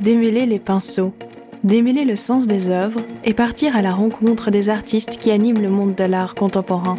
[0.00, 1.12] démêler les pinceaux,
[1.62, 5.68] démêler le sens des œuvres et partir à la rencontre des artistes qui animent le
[5.68, 6.98] monde de l'art contemporain.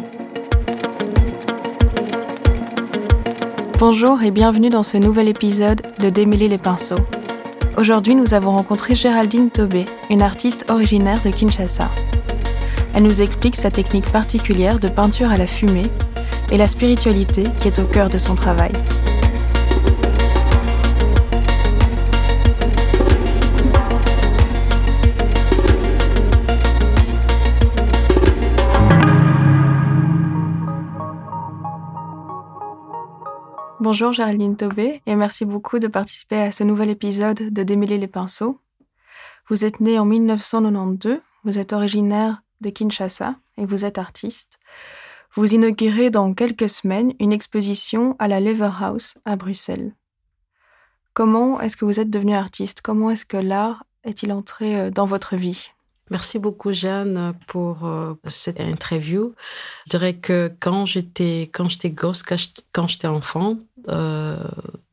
[3.78, 6.94] Bonjour et bienvenue dans ce nouvel épisode de Démêler les pinceaux.
[7.76, 11.90] Aujourd'hui, nous avons rencontré Géraldine Tobé, une artiste originaire de Kinshasa.
[12.94, 15.90] Elle nous explique sa technique particulière de peinture à la fumée
[16.52, 18.72] et la spiritualité qui est au cœur de son travail.
[33.82, 38.06] Bonjour Géraldine Tobé et merci beaucoup de participer à ce nouvel épisode de Démêler les
[38.06, 38.60] pinceaux.
[39.48, 44.60] Vous êtes née en 1992, vous êtes originaire de Kinshasa et vous êtes artiste.
[45.34, 49.96] Vous inaugurez dans quelques semaines une exposition à la Lever House à Bruxelles.
[51.12, 52.82] Comment est-ce que vous êtes devenue artiste?
[52.82, 55.72] Comment est-ce que l'art est-il entré euh, dans votre vie?
[56.12, 59.34] Merci beaucoup Jeanne pour euh, cette interview.
[59.86, 63.56] Je dirais que quand j'étais quand j'étais gosse, quand j'étais enfant,
[63.88, 64.36] euh,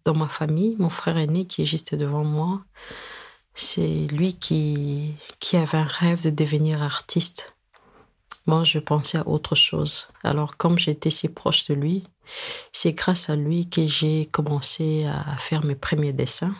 [0.06, 2.62] dans ma famille, mon frère aîné qui est juste devant moi,
[3.54, 7.54] c'est lui qui qui avait un rêve de devenir artiste.
[8.46, 10.08] Moi, je pensais à autre chose.
[10.23, 12.04] Alors, comme j'étais si proche de lui,
[12.72, 16.56] c'est grâce à lui que j'ai commencé à faire mes premiers dessins.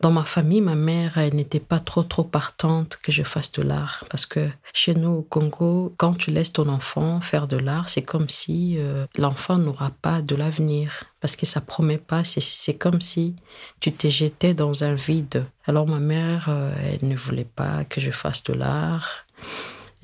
[0.00, 4.04] Dans ma famille, ma mère n'était pas trop trop partante que je fasse de l'art
[4.08, 8.02] parce que chez nous au Congo, quand tu laisses ton enfant faire de l'art, c'est
[8.02, 12.22] comme si euh, l'enfant n'aura pas de l'avenir parce que ça promet pas.
[12.22, 13.34] C'est comme si
[13.80, 15.44] tu t'es jeté dans un vide.
[15.66, 19.26] Alors ma mère, euh, elle ne voulait pas que je fasse de l'art.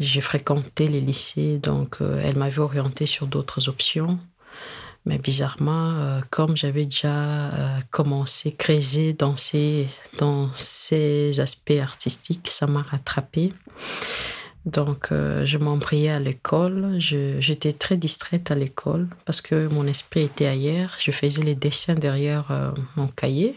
[0.00, 4.18] J'ai fréquenté les lycées, donc euh, elle m'avait orienté sur d'autres options.
[5.06, 7.14] Mais bizarrement, euh, comme j'avais déjà
[7.52, 13.52] euh, commencé, creuser dans ces, dans ces aspects artistiques, ça m'a rattrapé.
[14.64, 16.96] Donc, euh, je m'embrayais à l'école.
[16.98, 20.96] J'étais très distraite à l'école parce que mon esprit était ailleurs.
[20.98, 23.56] Je faisais les dessins derrière mon cahier.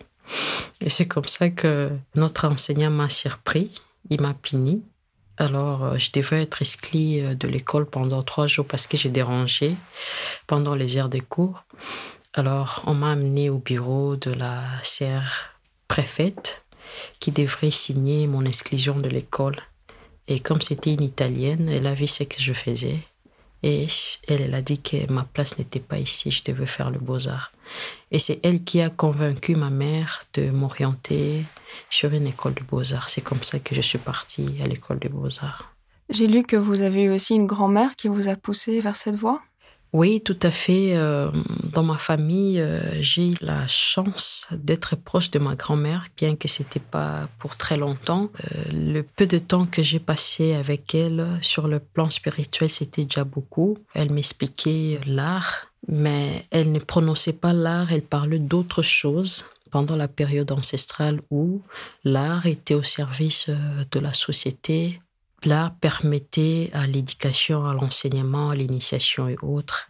[0.82, 3.72] Et c'est comme ça que notre enseignant m'a surpris.
[4.10, 4.84] Il m'a puni.
[5.38, 9.76] Alors, euh, je devais être exclue de l'école pendant trois jours parce que j'ai dérangé
[10.48, 11.64] pendant les heures de cours.
[12.34, 16.64] Alors, on m'a amené au bureau de la chère préfète
[17.20, 19.58] qui devrait signer mon exclusion de l'école.
[20.28, 23.00] Et comme c'était une Italienne, elle a vu ce que je faisais.
[23.70, 23.86] Et
[24.30, 27.52] elle, a dit que ma place n'était pas ici, je devais faire le beaux-arts.
[28.12, 31.44] Et c'est elle qui a convaincu ma mère de m'orienter
[31.90, 33.10] sur une école de beaux-arts.
[33.10, 35.74] C'est comme ça que je suis partie à l'école de beaux-arts.
[36.10, 39.42] J'ai lu que vous avez aussi une grand-mère qui vous a poussé vers cette voie?
[39.94, 40.96] Oui, tout à fait.
[40.96, 41.32] Euh,
[41.72, 46.82] dans ma famille, euh, j'ai la chance d'être proche de ma grand-mère, bien que c'était
[46.82, 48.30] pas pour très longtemps.
[48.44, 53.06] Euh, le peu de temps que j'ai passé avec elle sur le plan spirituel, c'était
[53.06, 53.78] déjà beaucoup.
[53.94, 60.08] Elle m'expliquait l'art, mais elle ne prononçait pas l'art, elle parlait d'autres choses pendant la
[60.08, 61.62] période ancestrale où
[62.04, 63.50] l'art était au service
[63.92, 65.02] de la société,
[65.46, 69.90] L'art permettait à l'éducation, à l'enseignement, à l'initiation et autres.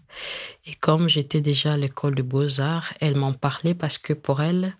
[0.65, 4.75] Et comme j'étais déjà à l'école de beaux-arts, elle m'en parlait parce que pour elle,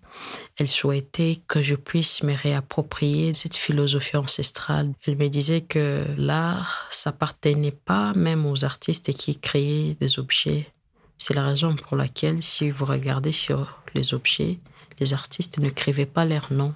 [0.58, 4.92] elle souhaitait que je puisse me réapproprier cette philosophie ancestrale.
[5.06, 10.70] Elle me disait que l'art s'appartenait pas même aux artistes qui créaient des objets.
[11.16, 14.58] C'est la raison pour laquelle, si vous regardez sur les objets,
[15.00, 16.74] les artistes n'écrivaient pas leur nom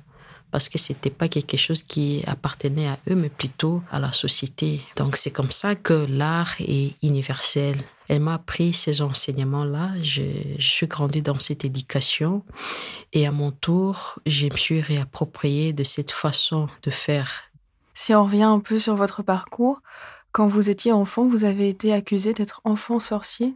[0.53, 4.83] parce que c'était pas quelque chose qui appartenait à eux, mais plutôt à la société.
[4.97, 7.77] Donc c'est comme ça que l'art est universel.
[8.09, 9.93] Elle m'a appris ces enseignements-là.
[10.03, 10.23] Je,
[10.59, 12.45] je, suis grandi dans cette éducation
[13.15, 17.51] et à mon tour, je me suis réapproprié de cette façon de faire.
[17.95, 19.81] Si on revient un peu sur votre parcours,
[20.33, 23.55] quand vous étiez enfant, vous avez été accusé d'être enfant sorcier?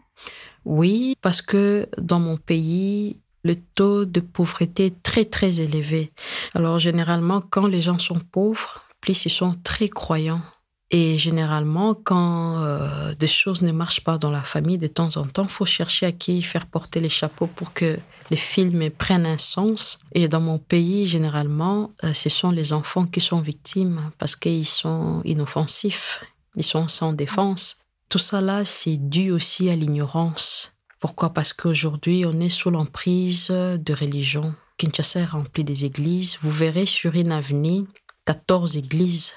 [0.65, 6.13] Oui, parce que dans mon pays, le taux de pauvreté est très très élevé.
[6.54, 10.43] Alors généralement, quand les gens sont pauvres, plus ils sont très croyants.
[10.91, 15.27] Et généralement, quand euh, des choses ne marchent pas dans la famille, de temps en
[15.27, 17.98] temps, faut chercher à qui faire porter les chapeaux pour que
[18.31, 19.98] les films prennent un sens.
[20.13, 24.66] Et dans mon pays, généralement, euh, ce sont les enfants qui sont victimes parce qu'ils
[24.66, 27.78] sont inoffensifs, ils sont sans défense.
[28.09, 30.76] Tout ça là, c'est dû aussi à l'ignorance.
[31.07, 31.31] Pourquoi?
[31.31, 34.57] Parce qu'aujourd'hui, on est sous l'emprise de religion.
[34.77, 36.37] Kinshasa est rempli des églises.
[36.43, 37.85] Vous verrez sur une avenue
[38.25, 39.35] 14 églises.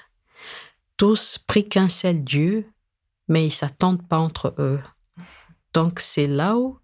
[0.96, 2.66] Tous prient qu'un seul Dieu,
[3.28, 4.80] mais ils s'attendent pas entre eux.
[5.72, 6.80] Donc c'est là où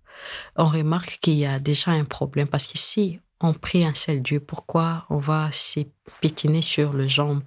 [0.54, 4.38] on remarque qu'il y a déjà un problème parce qu'ici, on prie un seul Dieu.
[4.38, 7.42] Pourquoi on va s'épétiner sur le jambe?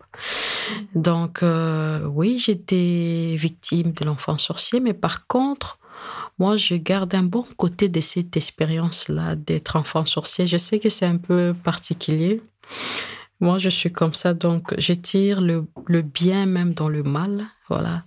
[0.94, 5.80] Donc, euh, oui, j'étais victime de l'enfant sorcier, mais par contre,
[6.40, 10.48] moi, je garde un bon côté de cette expérience-là d'être enfant sorcier.
[10.48, 12.42] Je sais que c'est un peu particulier.
[13.42, 15.68] Moi, je suis comme ça, donc je tire le,
[16.02, 17.46] bien même dans le mal.
[17.68, 18.06] Voilà.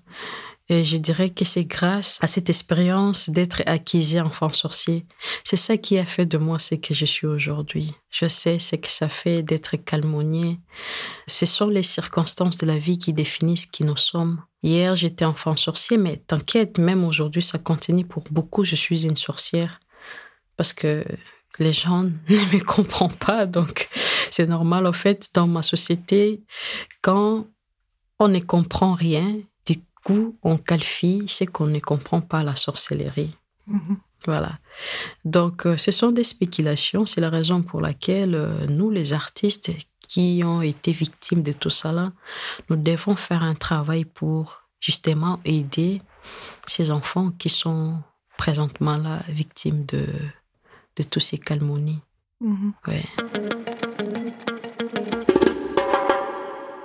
[0.73, 5.05] Et je dirais que c'est grâce à cette expérience d'être acquise enfant sorcier.
[5.45, 7.93] C'est ça qui a fait de moi ce que je suis aujourd'hui.
[8.09, 10.61] Je sais ce que ça fait d'être calmonier.
[11.27, 14.43] Ce sont les circonstances de la vie qui définissent qui nous sommes.
[14.63, 18.07] Hier, j'étais enfant sorcier, mais t'inquiète, même aujourd'hui, ça continue.
[18.07, 19.79] Pour beaucoup, je suis une sorcière.
[20.57, 21.05] Parce que
[21.59, 23.45] les gens ne me comprennent pas.
[23.45, 23.91] Donc,
[24.31, 24.87] c'est normal.
[24.87, 26.43] En fait, dans ma société,
[27.03, 27.47] quand
[28.19, 29.37] on ne comprend rien,
[30.05, 33.35] coup, on qualifie ce qu'on ne comprend pas la sorcellerie.
[33.67, 33.97] Mhm.
[34.27, 34.59] Voilà.
[35.25, 37.07] Donc, euh, ce sont des spéculations.
[37.07, 39.73] C'est la raison pour laquelle euh, nous, les artistes
[40.09, 42.13] qui ont été victimes de tout cela,
[42.69, 46.03] nous devons faire un travail pour justement aider
[46.67, 48.01] ces enfants qui sont
[48.37, 50.07] présentement là victimes de,
[50.97, 52.01] de tous ces calmonies.
[52.41, 52.73] Mhm.
[52.87, 53.05] Ouais.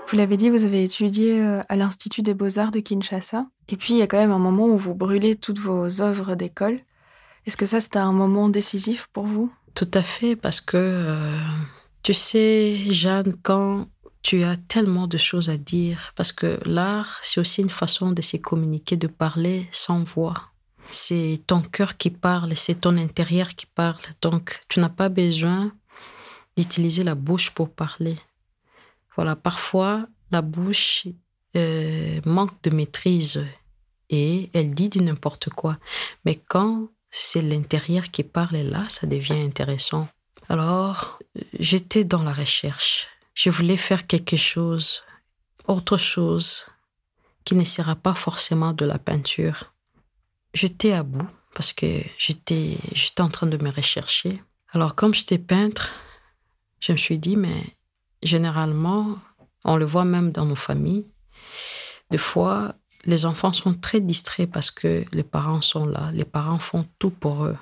[0.10, 3.46] Vous l'avez dit, vous avez étudié euh, à l'Institut des beaux-arts de Kinshasa.
[3.68, 6.36] Et puis, il y a quand même un moment où vous brûlez toutes vos œuvres
[6.36, 6.80] d'école.
[7.46, 9.52] Est-ce que ça, c'était un moment décisif pour vous?
[9.76, 11.38] Tout à fait, parce que, euh,
[12.04, 13.88] tu sais, Jeanne, quand
[14.22, 18.22] tu as tellement de choses à dire, parce que l'art, c'est aussi une façon de
[18.22, 20.52] se communiquer, de parler sans voix.
[20.90, 24.04] C'est ton cœur qui parle, c'est ton intérieur qui parle.
[24.22, 25.74] Donc, tu n'as pas besoin
[26.56, 28.16] d'utiliser la bouche pour parler.
[29.18, 31.08] Voilà, parfois, la bouche
[31.56, 33.44] euh, manque de maîtrise
[34.10, 35.78] et elle dit du n'importe quoi.
[36.24, 40.08] Mais quand c'est l'intérieur qui parle, là, ça devient intéressant.
[40.50, 41.20] Alors,
[41.60, 43.08] j'étais dans la recherche.
[43.34, 45.04] Je voulais faire quelque chose,
[45.68, 46.66] autre chose,
[47.44, 49.74] qui ne sera pas forcément de la peinture.
[50.54, 54.44] J'étais à bout parce que j'étais, j'étais en train de me rechercher.
[54.74, 55.92] Alors, comme j'étais peintre,
[56.80, 57.77] je me suis dit, mais
[58.24, 59.18] généralement,
[59.64, 61.06] on le voit même dans nos familles,
[62.10, 62.76] des fois,
[63.06, 66.12] les enfants sont très distraits parce que les parents sont là.
[66.14, 67.58] Les parents font tout pour eux.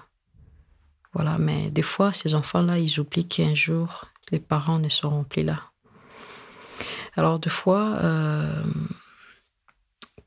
[1.14, 5.44] Voilà, mais des fois, ces enfants-là, ils oublient qu'un jour, les parents ne seront plus
[5.44, 5.62] là.
[7.16, 8.64] Alors, des fois, euh,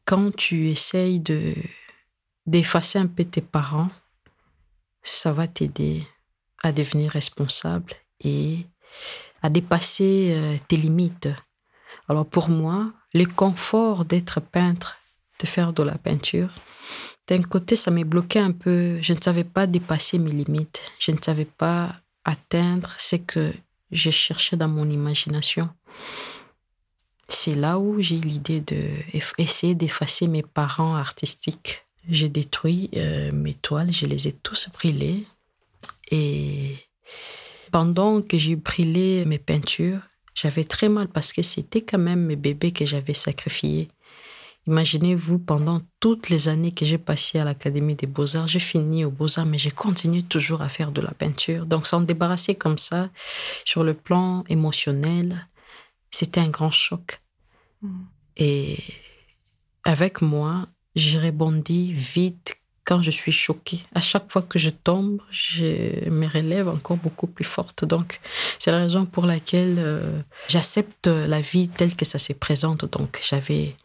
[0.04, 1.54] quand tu essayes de
[2.46, 3.90] d'effacer un peu tes parents,
[5.02, 6.02] ça va t'aider
[6.62, 8.66] à devenir responsable et
[9.42, 11.28] à dépasser euh, tes limites.
[12.08, 14.98] Alors pour moi, le confort d'être peintre,
[15.40, 16.50] de faire de la peinture,
[17.28, 18.98] d'un côté, ça m'est bloqué un peu.
[19.02, 20.80] Je ne savais pas dépasser mes limites.
[20.98, 21.94] Je ne savais pas
[22.24, 23.52] atteindre ce que
[23.90, 25.68] je cherchais dans mon imagination.
[27.28, 31.84] C'est là où j'ai l'idée d'essayer d'effacer mes parents artistiques.
[32.08, 35.26] J'ai détruit euh, mes toiles, je les ai tous brûlées.
[36.10, 36.76] Et
[37.70, 40.00] pendant que j'ai brûlé mes peintures,
[40.34, 43.88] j'avais très mal parce que c'était quand même mes bébés que j'avais sacrifiés.
[44.66, 49.10] Imaginez-vous, pendant toutes les années que j'ai passées à l'Académie des Beaux-Arts, j'ai fini aux
[49.10, 51.64] Beaux-Arts, mais j'ai continué toujours à faire de la peinture.
[51.64, 53.08] Donc, s'en débarrasser comme ça,
[53.64, 55.48] sur le plan émotionnel,
[56.10, 57.22] c'était un grand choc.
[57.80, 58.02] Mm.
[58.36, 58.78] Et
[59.84, 63.80] avec moi, j'ai rebondi vite quand je suis choquée.
[63.94, 67.84] À chaque fois que je tombe, je me relève encore beaucoup plus forte.
[67.84, 68.18] Donc,
[68.58, 72.86] c'est la raison pour laquelle euh, j'accepte la vie telle que ça se présente.
[72.86, 73.76] Donc, j'avais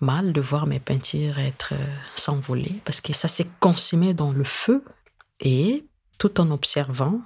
[0.00, 4.44] mal de voir mes peintures être euh, s'envoler parce que ça s'est consumé dans le
[4.44, 4.84] feu.
[5.40, 5.84] Et
[6.16, 7.20] tout en observant,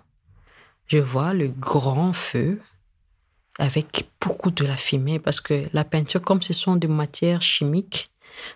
[0.86, 2.62] je vois le grand feu
[3.58, 8.10] avec beaucoup de la fumée parce que la peinture, comme ce sont des matières chimiques,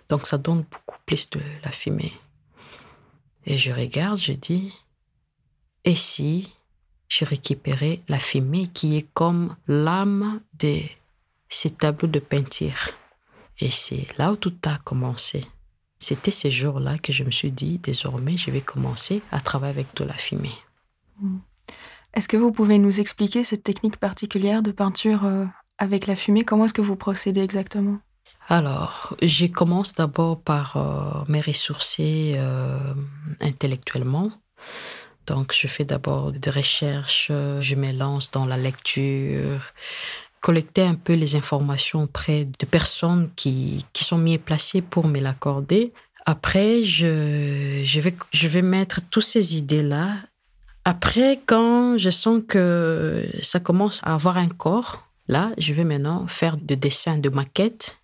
[0.09, 2.13] donc ça donne beaucoup plus de la fumée.
[3.45, 4.73] Et je regarde, je dis,
[5.83, 6.49] et si
[7.09, 10.79] je récupérais la fumée qui est comme l'âme de
[11.49, 12.91] ces tableaux de peinture?
[13.59, 15.45] Et c'est là où tout a commencé.
[15.99, 19.95] C'était ces jours-là que je me suis dit, désormais, je vais commencer à travailler avec
[19.95, 20.57] de la fumée.
[21.19, 21.37] Hmm.
[22.13, 25.45] Est-ce que vous pouvez nous expliquer cette technique particulière de peinture euh,
[25.77, 26.43] avec la fumée?
[26.43, 27.97] Comment est-ce que vous procédez exactement?
[28.49, 32.77] Alors, je commence d'abord par euh, me ressourcer euh,
[33.39, 34.29] intellectuellement.
[35.27, 39.61] Donc, je fais d'abord des recherches, je me lance dans la lecture,
[40.41, 45.21] collecter un peu les informations auprès de personnes qui, qui sont mieux placées pour me
[45.21, 45.93] l'accorder.
[46.25, 50.09] Après, je, je, vais, je vais mettre toutes ces idées-là
[50.85, 56.27] Après, quand je sens que ça commence à avoir un corps, là, je vais maintenant
[56.27, 58.02] faire des dessins de maquettes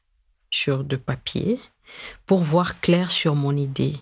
[0.52, 1.60] sur de papier
[2.26, 3.96] pour voir clair sur mon idée.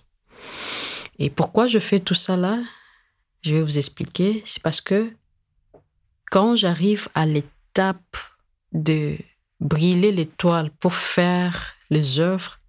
[1.20, 2.62] Et pourquoi je fais tout ça là?
[3.42, 4.44] Je vais vous expliquer.
[4.46, 5.12] C'est parce que
[6.30, 8.18] quand j'arrive à l'étape
[8.74, 9.18] de
[9.60, 12.60] brûler l'étoile pour faire les œuvres,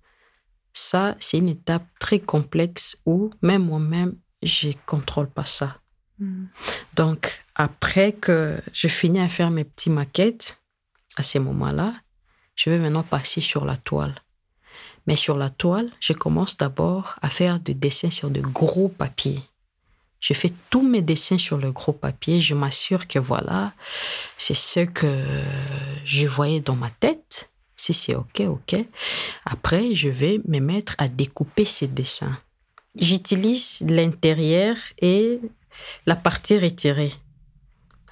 [0.73, 5.81] ça, c'est une étape très complexe où même moi-même, je contrôle pas ça.
[6.19, 6.47] Hmm.
[6.95, 10.61] Donc, après que je finis à faire mes petites maquettes,
[11.17, 11.95] à ces moments-là,
[12.59, 14.17] je vais maintenant passer sur la toile.
[15.07, 19.41] Mais sur la toile, je commence d'abord à faire des dessins sur de gros papiers.
[20.19, 22.41] Je fais tous mes dessins sur le gros papier.
[22.41, 23.73] Je m'assure que voilà,
[24.37, 25.25] c'est ce que
[26.05, 27.49] je voyais dans ma tête.
[27.77, 28.75] Si c'est OK, OK.
[29.45, 32.37] Après, je vais me mettre à découper ces dessins.
[32.97, 35.39] J'utilise l'intérieur et
[36.07, 37.15] la partie retirée.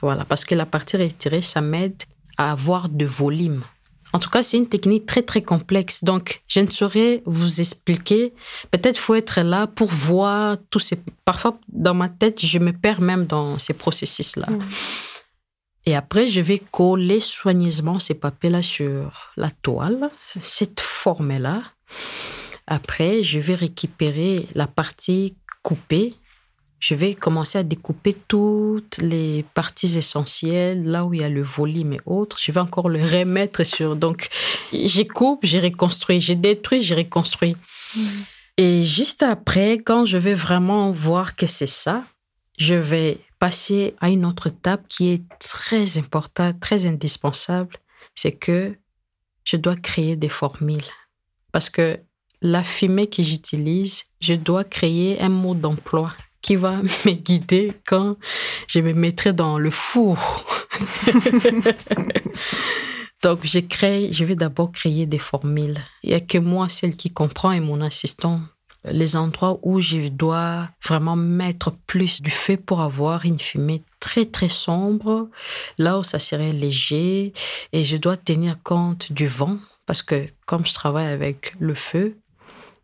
[0.01, 2.01] Voilà, parce que la partie retirée, ça m'aide
[2.39, 3.65] à avoir de volume.
[4.17, 6.03] En tout cas, c'est une technique très très complexe.
[6.03, 8.33] Donc, je ne saurais vous expliquer.
[8.71, 10.99] Peut-être faut être là pour voir tous ces.
[11.27, 14.47] Parfois, dans ma tête, je me perds même dans ces processus-là.
[15.85, 20.09] Et après, je vais coller soigneusement ces papiers-là sur la toile,
[20.41, 21.61] cette forme-là.
[22.67, 26.15] Après, je vais récupérer la partie coupée
[26.79, 31.43] je vais commencer à découper toutes les parties essentielles, là où il y a le
[31.43, 32.39] volume et autres.
[32.41, 33.97] Je vais encore le remettre sur.
[33.97, 34.29] Donc,
[34.73, 37.57] j'ai coupe, j'ai reconstruit, j'ai détruit, j'ai reconstruit.
[37.97, 38.01] Mm.
[38.59, 42.05] Et juste après, quand je vais vraiment voir que c'est ça,
[42.59, 47.77] je vais passer à une autre étape qui est très importante, très indispensable.
[48.15, 48.75] C'est que
[49.45, 50.81] je dois créer des formules.
[51.53, 52.01] Parce que
[52.43, 56.13] la fumée que j'utilise, je dois créer un mot d'emploi
[56.47, 58.17] qui va me guider quand
[58.69, 60.47] je me mettrai dans le four.
[63.23, 65.79] Donc, je crée, je vais d'abord créer des formules.
[66.05, 68.41] Il n'y a que moi, celle qui comprend et mon assistant,
[68.85, 74.27] les endroits où je dois vraiment mettre plus du feu pour avoir une fumée très
[74.27, 75.29] très sombre,
[75.79, 77.33] là où ça serait léger
[77.73, 82.17] et je dois tenir compte du vent parce que comme je travaille avec le feu,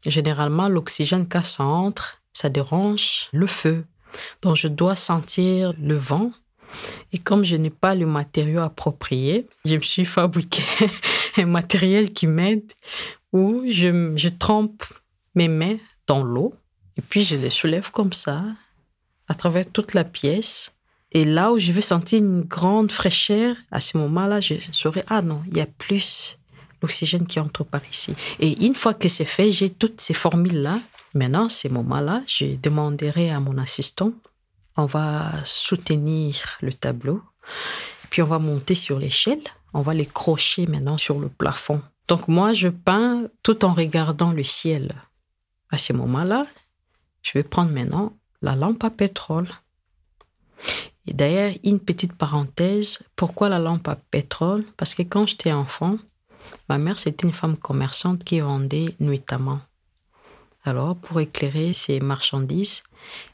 [0.04, 3.84] généralement l'oxygène casse entre ça dérange le feu.
[4.42, 6.30] Donc je dois sentir le vent.
[7.12, 10.62] Et comme je n'ai pas le matériau approprié, je me suis fabriqué
[11.36, 12.72] un matériel qui m'aide
[13.32, 14.84] où je, trempe
[15.34, 16.54] mes mains dans l'eau
[16.96, 18.42] et puis je les soulève comme ça
[19.28, 20.74] à travers toute la pièce.
[21.12, 25.20] Et là où je vais sentir une grande fraîcheur, à ce moment-là, je saurai, ah
[25.20, 26.38] non, il y a plus
[26.80, 28.14] l'oxygène qui entre par ici.
[28.40, 30.78] Et une fois que c'est fait, j'ai toutes ces formules-là
[31.14, 34.12] Maintenant, ces moments-là, je demanderai à mon assistant,
[34.76, 37.22] on va soutenir le tableau,
[38.08, 39.42] puis on va monter sur l'échelle,
[39.74, 41.82] on va les crocher maintenant sur le plafond.
[42.08, 44.94] Donc moi, je peins tout en regardant le ciel.
[45.70, 46.46] À ce moment-là,
[47.22, 49.48] je vais prendre maintenant la lampe à pétrole.
[51.06, 54.64] Et d'ailleurs, une petite parenthèse, pourquoi la lampe à pétrole?
[54.76, 55.96] Parce que quand j'étais enfant,
[56.68, 59.60] ma mère, c'était une femme commerçante qui vendait nuitamment.
[60.64, 62.84] Alors, pour éclairer ses marchandises,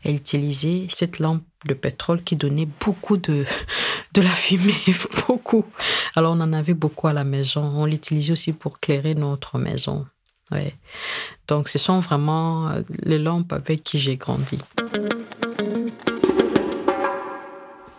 [0.02, 3.44] elle utilisait cette lampe de pétrole qui donnait beaucoup de,
[4.16, 4.74] la fumée,
[5.26, 5.66] beaucoup.
[6.14, 7.62] Alors, on en avait beaucoup à la maison.
[7.62, 10.06] On l'utilisait aussi pour éclairer notre maison.
[10.50, 10.74] Ouais.
[11.48, 14.58] Donc, ce sont vraiment euh, les lampes avec qui j'ai grandi.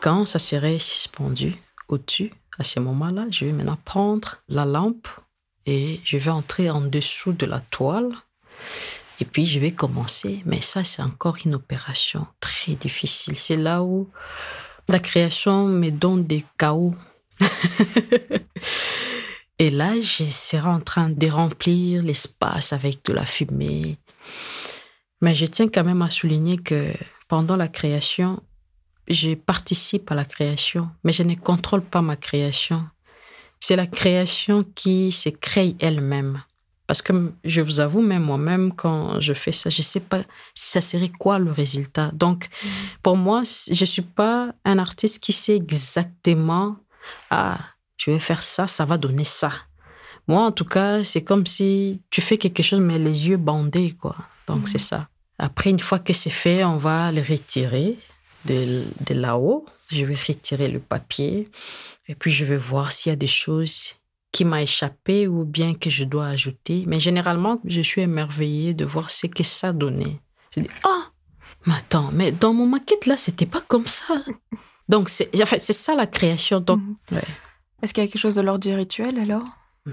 [0.01, 1.55] Quand ça serait suspendu
[1.87, 5.07] au-dessus, à ce moment-là, je vais maintenant prendre la lampe
[5.67, 8.11] et je vais entrer en dessous de la toile
[9.19, 10.41] et puis, je vais commencer.
[10.45, 13.37] Mais ça, c'est encore une opération très difficile.
[13.37, 14.09] C'est là où
[14.87, 16.95] la création me donne des chaos.
[19.59, 23.97] Et là, je serai en train de remplir l'espace avec de la fumée.
[25.21, 26.93] Mais je tiens quand même à souligner que
[27.27, 28.41] pendant la création,
[29.09, 32.87] je participe à la création, mais je ne contrôle pas ma création.
[33.59, 36.41] C'est la création qui se crée elle-même.
[36.89, 40.23] Parce que je vous avoue, même moi-même, quand je fais ça, je ne sais pas
[40.55, 42.09] si ça serait quoi le résultat.
[42.13, 42.67] Donc, mm.
[43.03, 46.77] pour moi, je ne suis pas un artiste qui sait exactement,
[47.29, 47.59] ah,
[47.95, 49.51] je vais faire ça, ça va donner ça.
[50.27, 53.91] Moi, en tout cas, c'est comme si tu fais quelque chose, mais les yeux bandés,
[53.91, 54.15] quoi.
[54.47, 54.91] Donc, c'est mm.
[54.91, 55.09] ça.
[55.37, 57.99] Après, une fois que c'est fait, on va le retirer
[58.45, 59.63] de, de là-haut.
[59.91, 61.51] Je vais retirer le papier.
[62.07, 63.98] Et puis, je vais voir s'il y a des choses
[64.31, 66.83] qui m'a échappé ou bien que je dois ajouter.
[66.87, 70.19] Mais généralement, je suis émerveillée de voir ce que ça donnait.
[70.55, 71.11] Je dis, ah,
[71.65, 74.05] Mais attends, mais dans mon maquette là, c'était pas comme ça.
[74.87, 76.59] Donc c'est enfin, c'est ça la création.
[76.59, 76.79] Donc,
[77.11, 77.19] Mhm.
[77.81, 79.45] Est-ce qu'il y a quelque chose de l'ordre du rituel alors?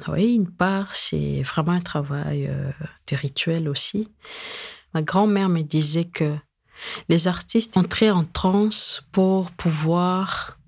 [0.08, 2.70] Oui, une part, c'est vraiment un travail euh,
[3.08, 4.08] de rituel aussi.
[4.92, 6.34] Ma grand-mère me disait que
[7.08, 10.58] les artistes entraient en transe pour pouvoir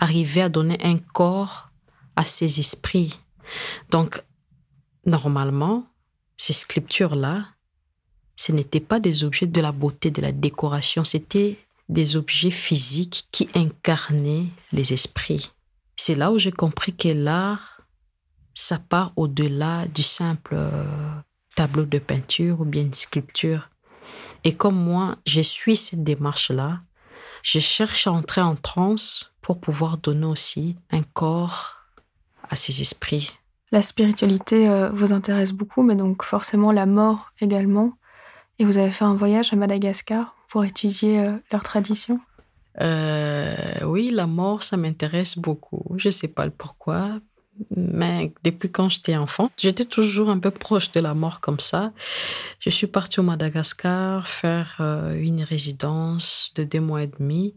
[0.00, 1.70] arriver à donner un corps
[2.16, 3.18] à ces esprits.
[3.90, 4.22] Donc,
[5.04, 5.86] normalement,
[6.36, 7.46] ces sculptures-là,
[8.36, 11.58] ce n'étaient pas des objets de la beauté, de la décoration, c'était
[11.88, 15.50] des objets physiques qui incarnaient les esprits.
[15.96, 17.80] C'est là où j'ai compris que l'art,
[18.54, 20.84] ça part au-delà du simple euh,
[21.54, 23.70] tableau de peinture ou bien une sculpture.
[24.44, 26.80] Et comme moi, je suis cette démarche-là,
[27.42, 31.75] je cherche à entrer en transe pour pouvoir donner aussi un corps
[32.50, 33.32] à ces esprits.
[33.72, 37.92] La spiritualité euh, vous intéresse beaucoup, mais donc forcément la mort également.
[38.58, 42.20] Et vous avez fait un voyage à Madagascar pour étudier euh, leur tradition
[42.80, 45.82] Euh, oui, la mort, ça m'intéresse beaucoup.
[45.96, 47.20] Je sais pas le pourquoi,
[47.74, 51.92] mais depuis quand j'étais enfant, j'étais toujours un peu proche de la mort comme ça.
[52.60, 57.54] Je suis partie au Madagascar faire euh, une résidence de deux mois et demi.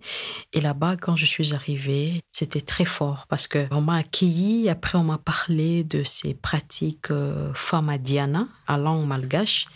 [0.53, 4.69] Et là-bas, quand je suis arrivée, c'était très fort parce que on m'a accueilli.
[4.69, 9.67] Après, on m'a parlé de ces pratiques euh, famadiana, à langue malgache,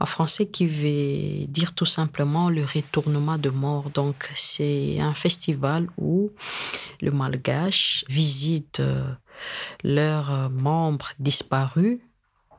[0.00, 3.90] en français qui veut dire tout simplement le retournement de mort.
[3.90, 6.30] Donc, c'est un festival où
[7.00, 9.04] le malgache visite euh,
[9.82, 11.98] leurs euh, membres disparus,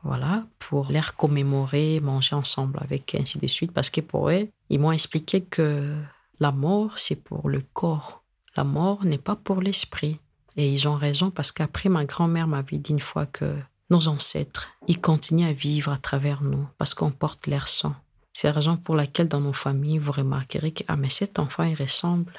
[0.04, 4.80] voilà, pour les commémorer, manger ensemble avec, ainsi de suite, parce que pour eux, ils
[4.80, 5.96] m'ont expliqué que
[6.40, 8.24] la mort, c'est pour le corps.
[8.56, 10.20] La mort n'est pas pour l'esprit.
[10.56, 13.56] Et ils ont raison, parce qu'après, ma grand-mère m'avait dit une fois que
[13.90, 17.96] nos ancêtres, ils continuent à vivre à travers nous, parce qu'on porte leur sang.
[18.34, 21.64] C'est la raison pour laquelle dans nos familles, vous remarquerez que ah, mais cet enfant,
[21.64, 22.34] il ressemble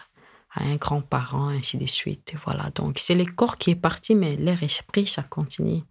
[0.60, 2.34] un grand-parent, ainsi de suite.
[2.44, 5.82] Voilà, donc c'est le corps qui est parti, mais leur esprit, ça continue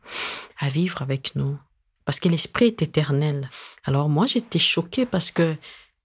[0.60, 1.58] à vivre avec nous.
[2.06, 3.50] Parce que l'esprit est éternel.
[3.84, 5.56] Alors moi, j'étais choquée parce que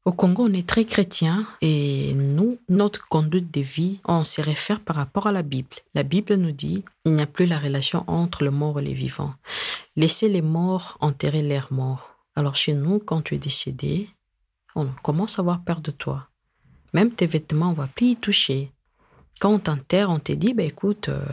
[0.04, 4.80] au Congo, on est très chrétien et nous, notre conduite de vie, on se réfère
[4.80, 5.76] par rapport à la Bible.
[5.94, 8.94] La Bible nous dit, il n'y a plus la relation entre le mort et les
[8.94, 9.34] vivants.
[9.94, 12.16] Laissez les morts enterrer leurs morts.
[12.34, 14.08] Alors chez nous, quand tu es décédé,
[14.74, 16.28] on commence à avoir peur de toi.
[16.92, 18.72] Même tes vêtements, on va plus y toucher.
[19.40, 21.24] Quand on t'enterre, on te dit, bah, écoute, euh,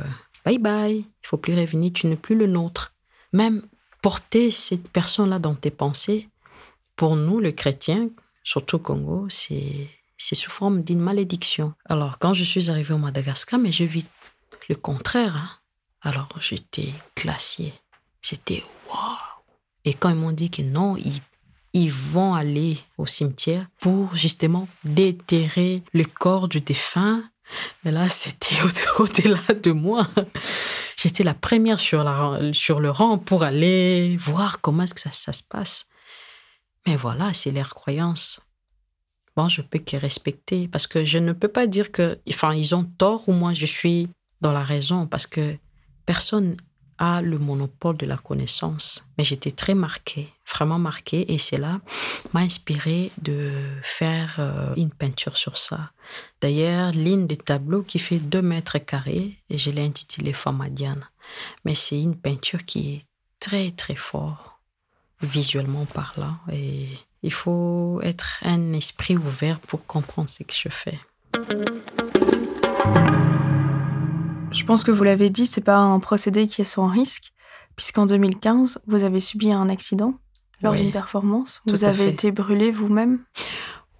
[0.45, 2.93] bye bye, il faut plus revenir, tu n'es plus le nôtre.
[3.34, 3.63] Même
[4.02, 6.30] porter cette personne-là dans tes pensées,
[6.95, 8.10] pour nous, les chrétiens,
[8.43, 9.89] surtout au Congo, c'est
[10.22, 11.74] c'est sous forme d'une malédiction.
[11.86, 14.06] Alors, quand je suis arrivée au Madagascar, mais je vis
[14.67, 15.38] le contraire.
[15.38, 15.50] hein.
[16.02, 17.74] Alors, j'étais glaciée.
[18.22, 19.15] J'étais waouh.
[19.86, 21.22] Et quand ils m'ont dit que non, ils
[21.73, 27.23] ils vont aller au cimetière pour justement déterrer le corps du défunt.
[27.84, 30.08] Mais là, c'était au- au-delà de moi.
[31.01, 35.43] J'étais la première sur, le rang pour aller voir comment est-ce que ça, ça se
[35.43, 35.88] passe.
[36.88, 38.41] Mais voilà, c'est leur croyance.
[39.36, 42.75] Bon, je peux que respecter parce que je ne peux pas dire que, enfin, ils
[42.75, 44.10] ont tort ou moi je suis
[44.41, 45.55] dans la raison parce que
[46.05, 46.58] personne
[46.99, 49.07] a le monopole de la connaissance.
[49.17, 51.79] Mais j'étais très marquée, vraiment marquée, et cela
[52.33, 55.91] m'a inspiré de faire euh, une peinture sur ça.
[56.41, 61.05] D'ailleurs, l'une des tableaux qui fait 2 mètres carrés, et je l'ai intitulé Famadiane.
[61.65, 63.01] Mais c'est une peinture qui est
[63.39, 64.59] très très fort,
[65.21, 66.89] visuellement parlant, et
[67.23, 70.99] il faut être un esprit ouvert pour comprendre ce que je fais.
[74.60, 77.32] Je pense que vous l'avez dit, c'est pas un procédé qui est sans risque,
[77.78, 80.13] puisqu'en 2015, vous avez subi un accident
[80.62, 81.62] lors Oui, d'une performance.
[81.65, 82.10] Vous avez fait.
[82.10, 83.19] été brûlé vous-même?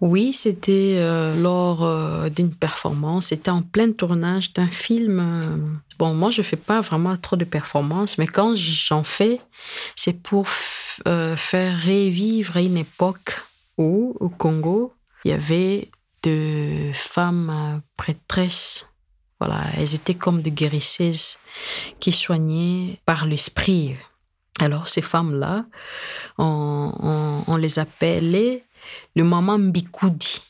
[0.02, 3.28] Oui, c'était euh, lors euh, d'une performance.
[3.28, 5.20] C'était en plein tournage d'un film.
[5.20, 5.58] euh,
[5.98, 9.40] Bon, moi, je fais pas vraiment trop de performances, mais quand j'en fais,
[9.96, 13.42] c'est pour faire revivre une époque
[13.78, 14.94] où, au Congo,
[15.24, 15.90] il y avait
[16.24, 18.89] de femmes prêtresses.
[19.40, 21.38] Voilà, elles étaient comme des guérisseuses
[22.00, 23.96] qui soignaient par l'esprit.
[24.60, 25.66] Alors, ces femmes-là,
[26.38, 28.66] on, les appelait
[29.16, 30.42] le maman Mbikoudi.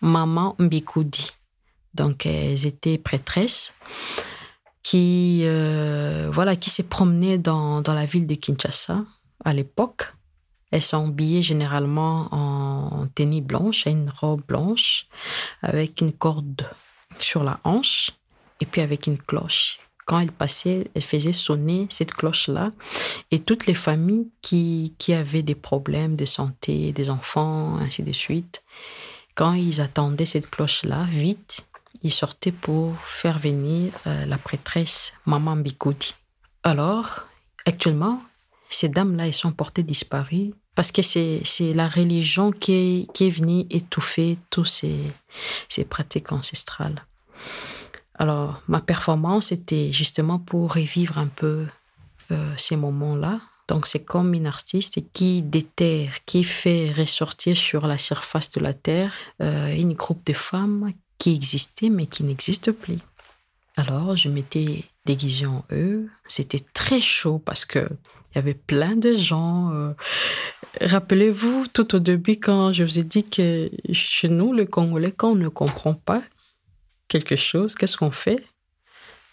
[0.00, 1.30] Maman Mbikoudi.
[1.94, 3.74] Donc, elles étaient prêtresses
[4.82, 9.04] qui, euh, voilà, qui se promenaient dans, dans la ville de Kinshasa
[9.44, 10.12] à l'époque.
[10.72, 15.06] Elles sont habillées généralement en tenue blanche, une robe blanche,
[15.62, 16.66] avec une corde
[17.20, 18.12] sur la hanche
[18.60, 19.78] et puis avec une cloche.
[20.06, 22.70] Quand elles passaient, elles faisaient sonner cette cloche-là
[23.32, 28.12] et toutes les familles qui, qui avaient des problèmes de santé, des enfants, ainsi de
[28.12, 28.62] suite,
[29.34, 31.66] quand ils attendaient cette cloche-là, vite,
[32.02, 36.14] ils sortaient pour faire venir euh, la prêtresse Maman Bikoudi.
[36.62, 37.26] Alors,
[37.64, 38.22] actuellement,
[38.70, 41.42] ces dames-là, elles sont portées disparues parce que c'est
[41.74, 45.00] la religion qui est, qui est venue étouffer tous ces,
[45.68, 47.06] ces pratiques ancestrales.
[48.14, 51.66] Alors, ma performance était justement pour revivre un peu
[52.30, 53.40] euh, ces moments-là.
[53.68, 58.74] Donc, c'est comme une artiste qui déterre, qui fait ressortir sur la surface de la
[58.74, 62.98] Terre euh, une groupe de femmes qui existait mais qui n'existe plus.
[63.76, 66.08] Alors, je m'étais déguisée en eux.
[66.26, 67.88] C'était très chaud parce que
[68.36, 69.72] il y avait plein de gens.
[69.72, 69.92] Euh,
[70.82, 75.30] rappelez-vous, tout au début, quand je vous ai dit que chez nous, les Congolais, quand
[75.30, 76.22] on ne comprend pas
[77.08, 78.44] quelque chose, qu'est-ce qu'on fait?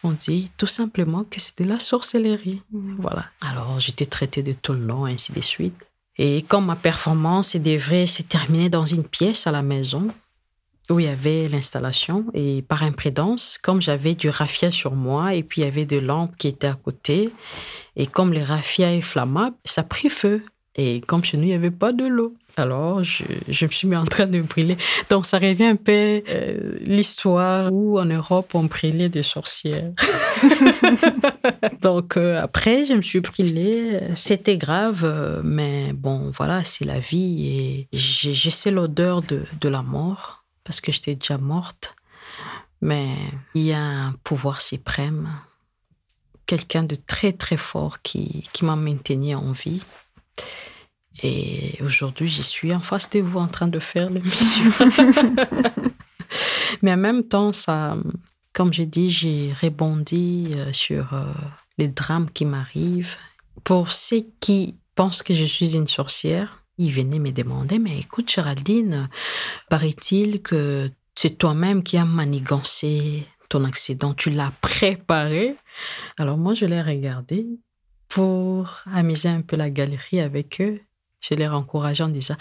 [0.05, 2.61] On dit tout simplement que c'était la sorcellerie.
[2.71, 2.95] Mmh.
[2.99, 3.25] Voilà.
[3.41, 5.75] Alors, j'étais traitée de tout le long, ainsi de suite.
[6.17, 10.07] Et quand ma performance, c'est vrai, s'est terminée dans une pièce à la maison,
[10.89, 15.43] où il y avait l'installation et par imprudence, comme j'avais du raffia sur moi et
[15.43, 17.29] puis il y avait des lampes qui étaient à côté
[17.95, 20.43] et comme le raffia est flammable, ça a pris feu.
[20.75, 22.35] Et comme chez nous, il n'y avait pas de l'eau.
[22.57, 24.77] Alors, je, je, me suis mis en train de brûler.
[25.09, 29.91] Donc, ça revient un peu euh, l'histoire où en Europe, on brûlait des sorcières.
[31.81, 33.99] Donc, euh, après, je me suis brûlée.
[34.15, 37.47] C'était grave, euh, mais bon, voilà, c'est la vie.
[37.47, 41.95] Et j'ai l'odeur de, de la mort parce que j'étais déjà morte.
[42.82, 43.15] Mais
[43.54, 45.30] il y a un pouvoir suprême,
[46.45, 49.82] quelqu'un de très très fort qui, qui m'a maintenu en vie.
[51.21, 54.71] Et aujourd'hui, j'y suis en face de vous en train de faire l'émission.
[56.82, 57.95] Mais en même temps, ça,
[58.52, 61.32] comme j'ai dit, j'ai rebondi euh, sur euh,
[61.78, 63.15] les drames qui m'arrivent.
[63.63, 68.31] Pour ceux qui pensent que je suis une sorcière, il venait me demander, mais écoute
[68.31, 69.09] Géraldine,
[69.69, 75.55] paraît-il que c'est toi-même qui as manigancé ton accident, tu l'as préparé.
[76.17, 77.45] Alors moi, je l'ai regardé
[78.09, 80.81] pour amuser un peu la galerie avec eux.
[81.21, 82.36] Je les encourageé en disant,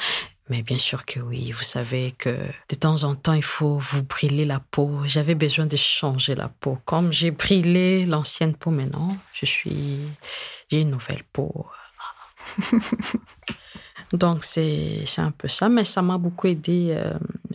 [0.49, 2.37] mais bien sûr que oui, vous savez que
[2.69, 5.01] de temps en temps, il faut vous brûler la peau.
[5.05, 6.79] J'avais besoin de changer la peau.
[6.85, 9.99] Comme j'ai brûlé l'ancienne peau maintenant, je suis,
[10.71, 11.67] j'ai une nouvelle peau.
[14.13, 16.89] Donc, c'est un peu ça, mais ça m'a beaucoup aidé.
[16.91, 17.15] Euh,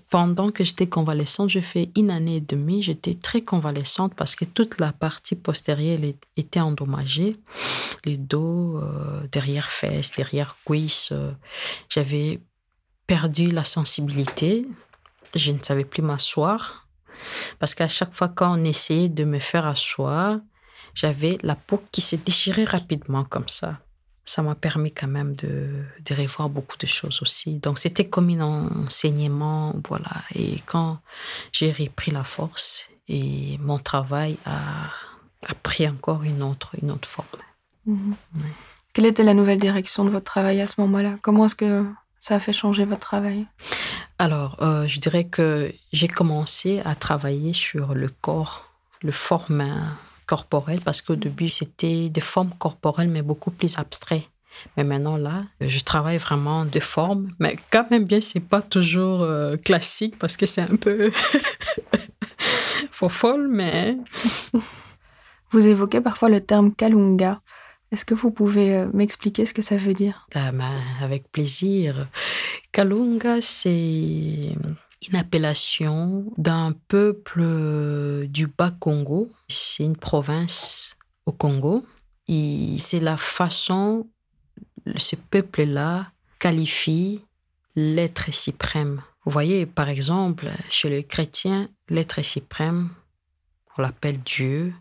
[0.09, 2.81] pendant que j'étais convalescente, j'ai fait une année et demie.
[2.81, 5.99] J'étais très convalescente parce que toute la partie postérieure
[6.35, 7.37] était endommagée.
[8.05, 11.09] Les dos, euh, derrière fesses, derrière cuisses.
[11.11, 11.31] Euh,
[11.89, 12.39] j'avais
[13.05, 14.65] perdu la sensibilité.
[15.35, 16.87] Je ne savais plus m'asseoir.
[17.59, 20.39] Parce qu'à chaque fois qu'on essayait de me faire asseoir,
[20.95, 23.79] j'avais la peau qui se déchirait rapidement comme ça
[24.27, 25.69] ça m'a permis quand même de,
[26.05, 27.59] de, revoir beaucoup de choses aussi.
[27.59, 30.11] Donc c'était comme un enseignement, voilà.
[30.35, 30.99] Et quand
[31.53, 34.89] j'ai repris la force et mon travail a,
[35.47, 37.27] a pris encore une autre, une autre forme.
[37.85, 38.15] Mhm.
[38.91, 41.15] Quelle était la nouvelle direction de votre travail à ce moment-là?
[41.21, 41.85] Comment est-ce que
[42.19, 43.47] ça a fait changer votre travail?
[44.19, 49.61] Alors, euh, je dirais que j'ai commencé à travailler sur le corps, le forme
[50.27, 54.29] corporelles parce qu'au début, c'était des formes corporelles, mais beaucoup plus abstraites.
[54.75, 59.21] Mais maintenant, là, je travaille vraiment de formes, mais quand même bien, c'est pas toujours
[59.21, 61.11] euh, classique parce que c'est un peu
[62.91, 63.97] faux folle, mais.
[65.51, 67.39] Vous évoquez parfois le terme Kalunga.
[67.93, 70.27] Est-ce que vous pouvez euh, m'expliquer ce que ça veut dire?
[70.35, 72.07] Ah ben, Avec plaisir.
[72.73, 74.55] Kalunga, c'est
[75.07, 79.29] une appellation d'un peuple euh, du Bas-Congo.
[79.47, 81.85] C'est une province au Congo.
[82.27, 84.07] Et c'est la façon,
[84.97, 87.23] ce peuple-là qualifie
[87.75, 89.01] l'être suprême.
[89.23, 92.89] Vous voyez, par exemple, chez les chrétiens, l'être suprême,
[93.77, 94.73] on l'appelle Dieu.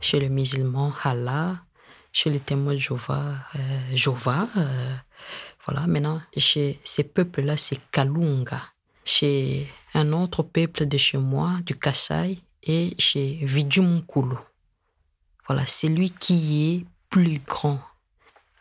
[0.00, 1.62] Chez les musulmans, Allah.
[2.12, 3.94] Chez les témoins de Jéhovah, euh,
[4.56, 4.96] euh,
[5.66, 8.62] voilà, maintenant, chez ces peuples-là, c'est Kalunga
[9.06, 14.36] chez un autre peuple de chez moi, du Kassai, et chez Vidjumunkulu.
[15.46, 17.80] Voilà, c'est lui qui est plus grand.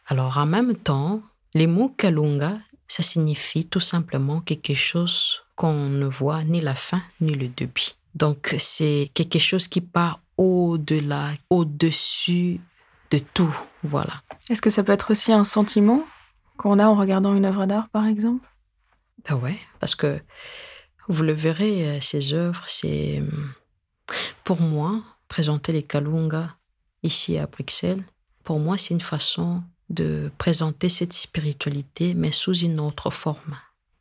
[0.07, 1.21] Alors en même temps,
[1.53, 7.01] les mots Kalunga, ça signifie tout simplement quelque chose qu'on ne voit ni la fin
[7.19, 7.93] ni le début.
[8.13, 12.61] Donc c'est quelque chose qui part au-delà, au-dessus
[13.09, 13.55] de tout.
[13.83, 14.21] Voilà.
[14.49, 16.03] Est-ce que ça peut être aussi un sentiment
[16.57, 18.47] qu'on a en regardant une œuvre d'art, par exemple?
[19.27, 20.19] Ben ouais, parce que
[21.07, 23.21] vous le verrez, euh, ces œuvres, c'est
[24.43, 26.55] pour moi présenter les Kalunga
[27.03, 28.03] ici à Bruxelles.
[28.43, 33.57] Pour moi, c'est une façon de présenter cette spiritualité, mais sous une autre forme.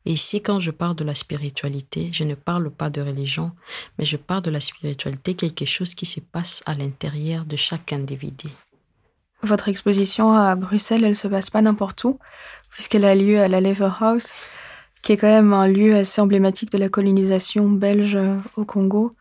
[0.07, 3.53] Et ici, quand je parle de la spiritualité, je ne parle pas de religion,
[3.99, 7.93] mais je parle de la spiritualité, quelque chose qui se passe à l'intérieur de chaque
[7.93, 8.49] individu.
[9.43, 12.19] Votre exposition à Bruxelles, elle se passe pas n'importe où,
[12.71, 14.33] puisqu'elle a lieu à la Lever House,
[15.05, 18.19] qui est quand même un lieu assez emblématique de la colonisation belge
[18.57, 19.15] au Congo.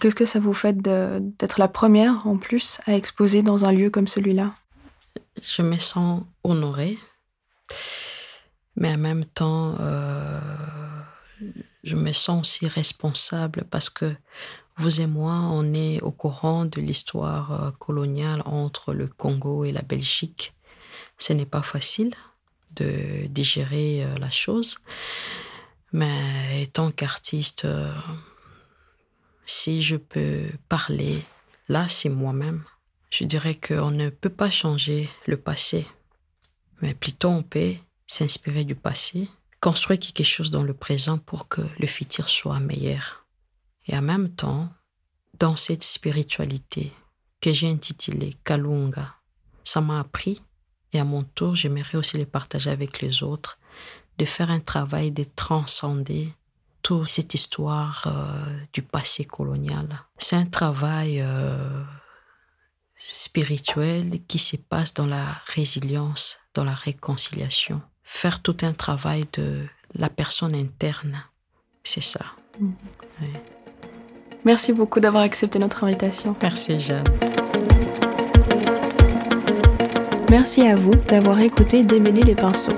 [0.00, 3.90] Qu'est-ce que ça vous fait d'être la première, en plus, à exposer dans un lieu
[3.90, 4.54] comme celui-là?
[5.42, 6.96] Je me sens honorée,
[8.76, 10.40] mais en même temps, euh,
[11.84, 14.14] je me sens aussi responsable parce que
[14.78, 19.72] vous et moi, on est au courant de l'histoire euh, coloniale entre le Congo et
[19.72, 20.54] la Belgique.
[21.18, 22.14] Ce n'est pas facile
[22.72, 24.78] de digérer euh, la chose,
[25.92, 27.66] mais étant qu'artiste,
[29.46, 31.22] si je peux parler,
[31.68, 32.62] là c'est moi-même.
[33.10, 35.86] Je dirais qu'on ne peut pas changer le passé,
[36.82, 37.74] mais plutôt on peut
[38.06, 39.28] s'inspirer du passé,
[39.60, 43.24] construire quelque chose dans le présent pour que le futur soit meilleur.
[43.86, 44.68] Et en même temps,
[45.38, 46.92] dans cette spiritualité
[47.40, 49.14] que j'ai intitulée Kalunga,
[49.64, 50.42] ça m'a appris,
[50.92, 53.58] et à mon tour, j'aimerais aussi le partager avec les autres,
[54.18, 56.32] de faire un travail de transcender
[56.82, 59.88] toute cette histoire euh, du passé colonial.
[60.18, 61.82] C'est un travail euh,
[62.96, 67.82] spirituel qui se passe dans la résilience, dans la réconciliation.
[68.02, 71.22] Faire tout un travail de la personne interne,
[71.84, 72.24] c'est ça.
[72.58, 72.72] Mm.
[74.44, 76.34] Merci beaucoup d'avoir accepté notre invitation.
[76.40, 77.04] Merci Jeanne.
[80.30, 82.76] Merci à vous d'avoir écouté Démêler les pinceaux.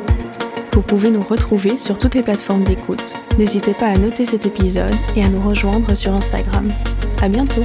[0.73, 3.15] Vous pouvez nous retrouver sur toutes les plateformes d'écoute.
[3.39, 6.73] N'hésitez pas à noter cet épisode et à nous rejoindre sur Instagram.
[7.21, 7.65] À bientôt!